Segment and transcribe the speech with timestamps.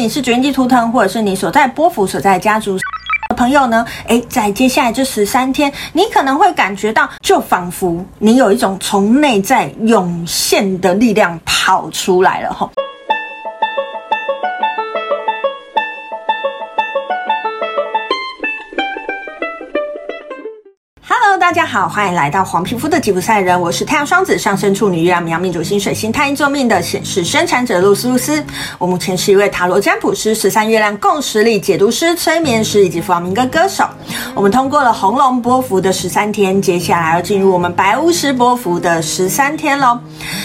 [0.00, 2.74] 你是绝地图腾，或者是你所在波幅所在家族
[3.28, 12.66] 的朋友呢，诶，在接下来这十三天，你可能会感觉到，就仿佛你有一种从内在涌现的力量跑出来了，哈。
[21.50, 28.40] 大家好，欢迎来到黄皮肤的吉普赛人，我是太阳双子上升处女月亮冥命主星水星太阴座命的显示生产者露丝露丝。
[28.78, 33.84] 我目前是一位塔罗占卜师、十三月亮共识力解读师、催眠师以及弗朗明哥歌手。
[34.32, 39.98] 我们通过了红龙波幅的十三天，接下来要进入我们白巫师波幅的十三天喽。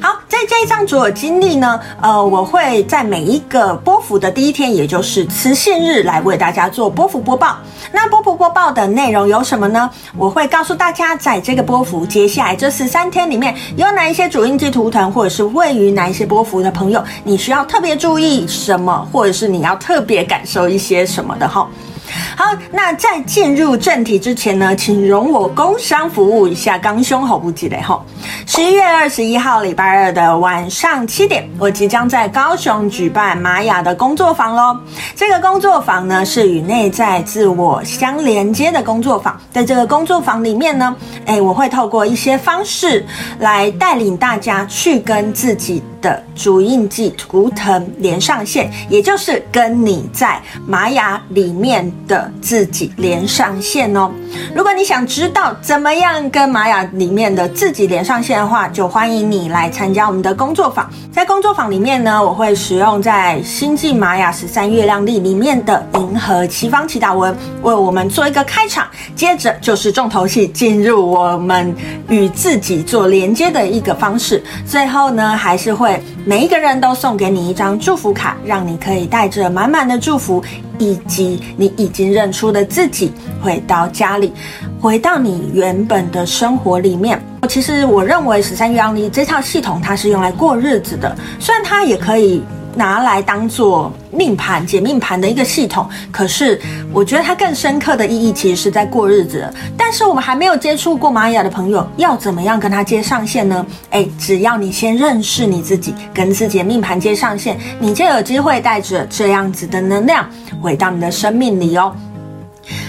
[0.00, 7.56] 好，在这一张主我经历呢，呃，我会在每一个波幅的第一天，也就是磁性日，来为大家做波幅播报。
[7.90, 9.88] 那波幅播报的内容有什么呢？
[10.14, 21.66] 我会告诉大家，在这个波幅接下来这十三天里面，有哪一些主印记图腾，或者是位于哪一些波幅的朋友，你需要特别注意什么，或者是你要特别感受一些什么的哈。
[22.34, 28.02] 好，那在进入正题之前呢，请容我工商服务一下，刚胸好不记得哈。
[28.46, 34.78] 十一月二十一号礼拜二的晚上七点，我即将在高雄举办玛雅的工作坊喽。
[35.14, 39.38] 这个工作坊呢，是与内在自我相连接的工作坊。
[39.52, 40.94] 在这个工作坊里面呢，
[41.26, 43.04] 诶，我会透过一些方式
[43.38, 54.10] 来带领大家去跟自己的主印记图腾连上线，也就是跟你在玛雅里面的自己连上线哦。
[54.54, 60.90] 如果你想知道怎么样跟玛雅里面的自己连上线的话，就欢迎你来参加我们的工作坊。
[61.12, 68.86] 在工作坊里面呢，我会使用在星际玛雅十三月亮历里面的银河七方祈祷文，为我们做一个开场。
[69.14, 71.74] 接着就是重头戏，进入我们
[72.08, 74.42] 与自己做连接的一个方式。
[74.66, 75.85] 最后呢，还是会
[76.24, 80.42] 每一个人都送给你一张祝福卡，让你可以带着满满的祝福。
[80.78, 83.10] 以及你已经认出的自己，
[83.42, 84.30] 回到家里，
[84.78, 87.18] 回到你原本的生活里面。
[87.48, 92.42] 其实我认为十三月阳历这套系统，它是用来过日子的，虽然它也可以。
[92.76, 96.60] 拿来当做命盘解命盘的一个系统，可是
[96.92, 99.52] 我觉得它更深刻的意义其实是在过日子。
[99.76, 103.64] 但是我们还没有接触过玛雅的朋友，要怎么样跟他接上线呢？
[103.90, 110.28] 诶，只要你先认识你自己，跟自己的命盘接上线，你就有机会带着这样子的能量
[110.60, 111.94] 回到你的生命里哦。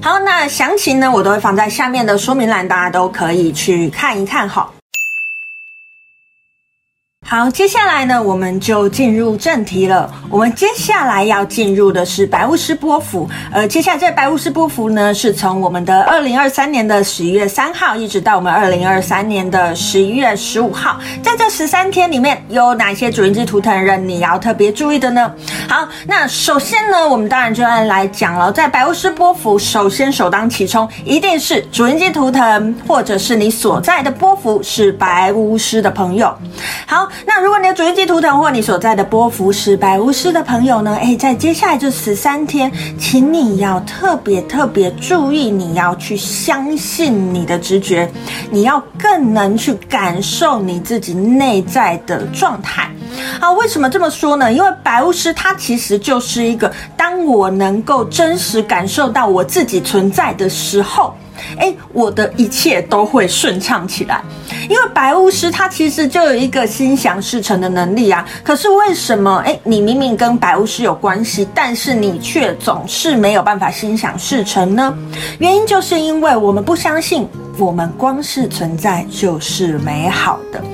[0.00, 4.70] 好，那详情呢，我都会放在下面的说明栏，大家都可以去看一看哈。
[7.32, 10.12] 好，接下来呢，我们就进入正题了。
[10.28, 25.32] 我们接下来要进入的是白巫师波幅，呃接下来这白巫师波幅呢，是从我们的二零二三年的十一月三号，一直到我们二零二三年的十一月十五号，在这十三天里面，有哪些主印记图腾人你要特别注意的呢？
[25.72, 36.26] 好，那首先呢，我们当然就要来讲了，在白巫师波幅，首先首当其冲，一定是主印记图腾，或者是你所在的波幅是白巫师的朋友。
[36.86, 37.08] 好。
[37.24, 40.94] 那如果你的主印记图腾或你所在的波幅是白巫师的朋友呢？
[40.96, 48.06] 诶，在接下来这十三天，请你要特别特别注意，你要去相信你的直觉，
[48.50, 52.90] 你要更能去感受你自己内在的状态。
[53.40, 54.52] 好，为什么这么说呢？
[54.52, 61.14] 因为白巫师它其实就是一个，当我能够真实感受到我自己存在的时候。
[61.58, 64.22] 诶，我的一切都会顺畅起来，
[64.68, 68.26] 因为白巫师他其实就有一个心想事成的能力啊。
[68.42, 69.42] 可是为什么？
[69.44, 74.96] 诶，你明明跟白巫师有关系，但是你却总是没有办法心想事成呢？
[75.38, 77.28] 原因就是因为我们不相信。
[77.58, 80.64] 我们光是存在就是美好的，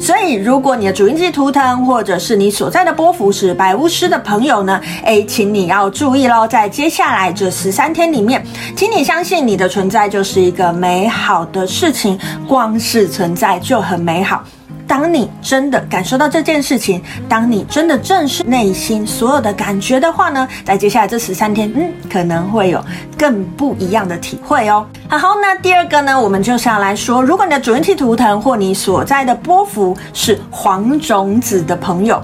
[0.00, 12.16] 所以如果你的主印记图腾或者是你所在的波幅是白巫师的朋友呢，诶，请你要注意喽，在接下来这十三天里面，请你相信你的存在就是一个美好的事情，
[12.46, 14.44] 光是存在就很美好。
[14.86, 22.80] 当你真的感受到这件事情，当你真的正视内心所有的感觉的话呢，在接下来这十三天，嗯，可能会有
[23.18, 24.86] 更不一样的体会哦。
[25.08, 32.22] 好，好，那第二个呢，我们就是要来说，如果你的主印记图腾或你所在的波幅是黄种子的朋友，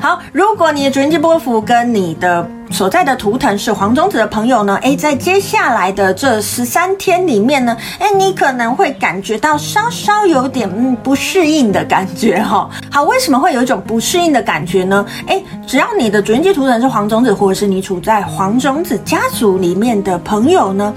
[0.00, 12.68] 好，如果你的主印记波幅跟你的所在的图腾是黄种子的朋友呢，诶，在接下来的这十三天里面呢，诶，你可能会感觉到稍稍有点嗯不适应的感觉哈。
[12.90, 15.04] 好，为什么会有一种不适应的感觉呢？
[15.26, 20.92] 诶，只要你的主印记图腾是黄种子，或者是你处在黄种子家族里面的朋友呢，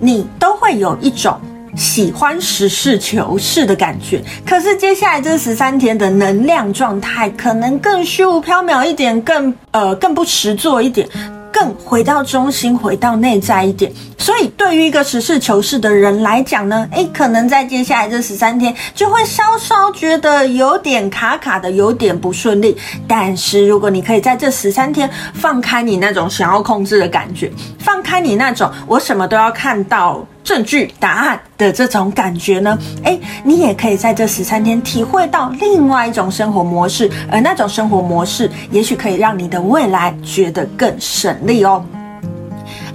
[0.00, 1.38] 你都会有一种
[1.76, 4.22] 喜欢实事求是的感觉。
[4.46, 11.08] 可是接下来这十三天的能量状态可能更虚无缥缈一点，更呃更不实做一点。
[11.52, 13.90] 更回到中心，回到内在一点。
[14.18, 22.76] 所以，对于一个实事求是的人来讲呢，诶，可能在接下来这十三天就会稍稍觉得有点卡卡的，有点不顺利。
[23.06, 27.48] 但是，如果你可以在这十三天放开你那种想要控制的感觉，
[27.78, 41.84] 放开你那种我什么都要看到证据、答案的这种感觉呢，哎，你也可以在这十三天体会到另外一种生活模式，而那种生活模式，也许可以让你的未来觉得更省力哦。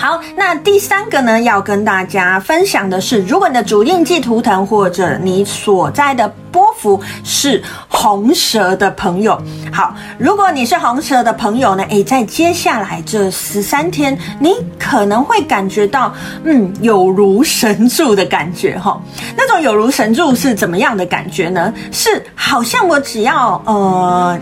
[0.01, 9.37] 好，那第三个呢，要跟大家分享的是，如果你的主印记图腾或者你所在的波幅是红蛇的朋友，
[9.73, 16.13] 好，如果你是红蛇的朋友呢，诶，在接下来这十三天，你可能会感觉到，
[16.45, 19.01] 嗯，有如神助的感觉哈。
[19.35, 21.73] 那种有如神助是怎么样的感觉呢？
[21.91, 24.39] 是好像我只要呃。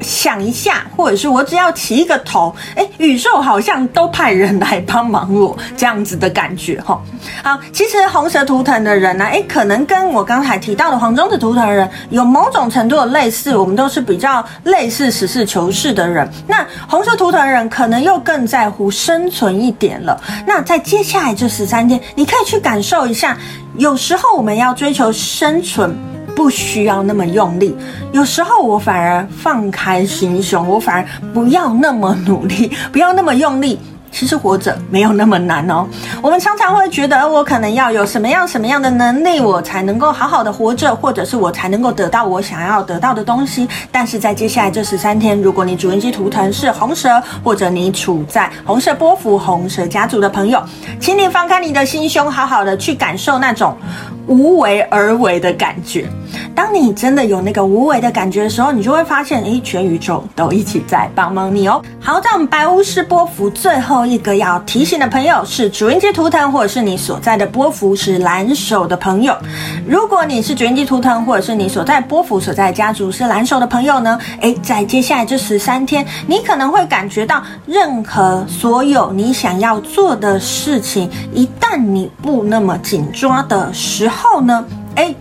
[0.00, 7.00] 想一下，或者是我只要起一个头，哎，宇宙好像都派人来帮忙我这样子的感觉哈。
[7.42, 16.28] 好，其实红蛇图腾的人呢，哎，可能跟我刚才提到的黄种子图腾人有某种程度的类似，我们都是比较类似实事求是的人。
[16.46, 20.20] 那红蛇图腾人可能又更在乎生存一点了。
[20.46, 23.36] 那在接下来这十三天，你可以去感受一下，
[23.76, 26.09] 有时候我们要追求生存。
[26.40, 27.76] 不需要那么用力，
[28.12, 33.78] 有时候我反而放开心胸，我反而不要那么努力，不要那么用力。
[34.10, 35.86] 其实活着没有那么难哦。
[36.22, 43.68] 我们常常会觉得，我可能要有什么样什么样的能力，我才能够好好的活着，或者是我才能够得到我想要得到的东西。
[43.90, 50.62] 但是在接下来这十三天，如果你主印记图腾是红蛇，或者你处在红蛇波幅、红蛇家族的朋友，
[50.98, 53.76] 请你放开你的心胸，好好的去感受那种。
[54.26, 56.08] 无为而为的感觉，
[56.54, 61.82] 当你真的有那个无为的感觉的时候，你就会发现，诶，全宇宙都一起在帮忙你哦。
[61.98, 69.36] 好，在我们白巫师波幅最后一个要提醒的朋友是主印记图腾，或者是你所在的波幅是蓝手的朋友。
[69.86, 84.40] 如果你是主印记图腾，或者是你所在波幅所在家族是蓝手的朋友呢，诶，在接下来这十三天，你可能会感觉到，任何所有你想要做的事情，一旦你不那么紧抓的时候。
[84.40, 84.64] 呢？
[84.94, 85.14] 哎，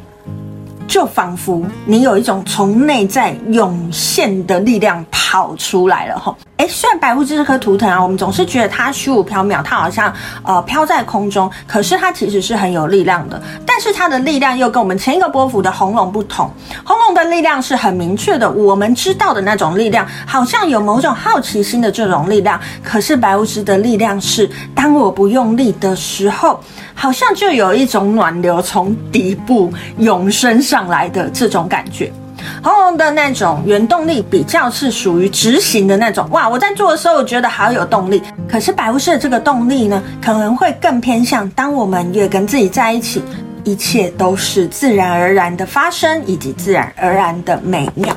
[0.88, 6.36] 就仿佛你有一种从内在涌现的力量跑出来了哈。
[6.58, 10.12] 哎，虽然白巫师这颗图腾啊，我们总是觉得它虚无缥缈，它好像
[10.44, 13.40] 呃飘在空中，可是它其实是很有力量的。
[13.64, 16.50] 但是它的力量又跟我们前一个波幅的红龙不同，
[16.84, 22.60] 红龙的力量是很明确的，我们知道的那种力量，好像有某种好奇心的这种力量。
[22.84, 26.60] 可是白巫师的力量是，当我不用力的时候，
[26.96, 32.12] 好像就有一种暖流从底部涌升上来的这种感觉。
[32.63, 36.47] 红红的那种原动力比较是属于执行的那种，哇！
[36.47, 38.21] 我在做的时候，我觉得好有动力。
[38.47, 43.24] 可是白巫师的这个动力呢，可能会更偏向当我们越跟自己在一起。
[43.63, 48.15] 一切都是自然而然的发生，以及自然而然的美妙。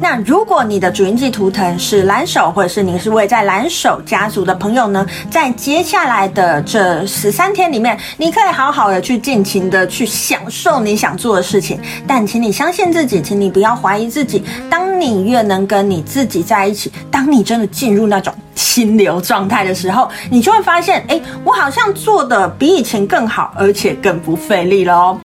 [0.00, 11.78] 那如果你的主印记图腾是蓝手，或者是你是位在蓝手家族的朋友呢，在接下来的这十三天里面，你可以好好的去尽情的去享受你想做的事情。
[12.06, 14.42] 但请你相信自己，请你不要怀疑自己。
[14.70, 25.20] 当你越能跟你自己在一起，当你真的进入那种心流状态的时候，你就会发现，哎，我好像做的比以前更好，而且更不费力了哦。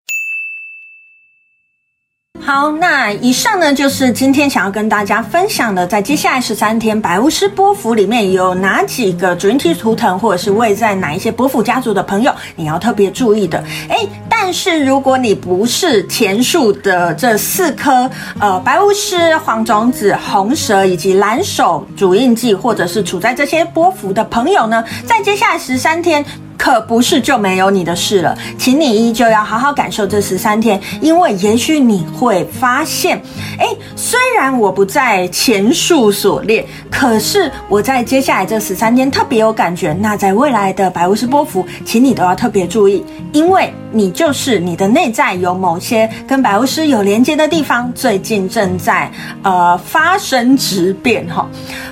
[2.52, 13.62] 好，那以上呢，就是今天想要跟大家分享的，在接下来十三天白巫师波幅里面有哪几个主印记图腾，或者是位在哪一些波幅家族的朋友，你要特别注意的。
[13.88, 26.24] 诶，但是如果你不是前述的这四颗，呃，白巫师、黄种子、红蛇以及蓝手主印记，或者是处在这些波幅的朋友呢，在接下来十三天。
[26.60, 33.16] 可不是就没有你的事了，请你依旧要好好感受这十三天，因为也许你会发现，
[33.58, 39.96] 哎，虽然我不在前述所列，可是我在接下来这十三天特别有感觉。
[40.02, 43.02] 那在未来的白巫师波符，请你都要特别注意，
[43.32, 49.10] 因为你就是你的内在有某些跟白巫师有连接的地方，最近正在
[49.42, 51.48] 呃发生质变哈。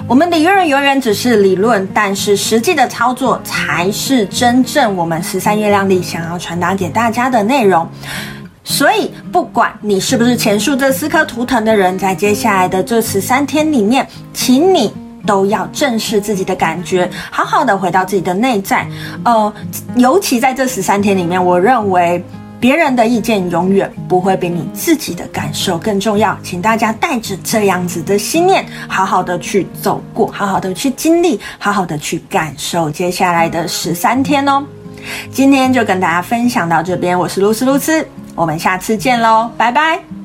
[0.06, 4.57] 我们理论永远只是理论，但是实际的操作才是真。
[4.64, 7.88] 正我们十三月亮里想要传达给大家的内容，
[8.64, 14.92] 所以不管你是不是前述这四颗图腾的人，在接下来的这十三天里面，请你
[15.26, 18.86] 都要正视自己的感觉，好好的回到自己的内在。
[19.24, 19.52] 呃，
[19.96, 22.24] 尤其在这十三天里面，我认为
[22.60, 26.36] 别人的意见永远不会比你自己的感受更重要。
[26.42, 34.64] 请大家带着这样子的心念，好好的去走过，好好的去经历，好好的去感受接下来的十三天哦。
[35.30, 40.17] 今天就跟大家分享到这边，我是露丝露丝，我们下次见喽，拜拜。